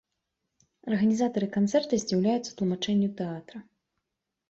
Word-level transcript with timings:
Арганізатары 0.91 1.47
канцэрта 1.59 1.93
здзіўляюцца 2.07 2.43
тлумачэнню 2.57 3.15
тэатра. 3.25 3.67